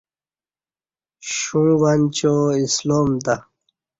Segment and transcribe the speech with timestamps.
[1.33, 3.35] شوں وا نچا اسلام تہ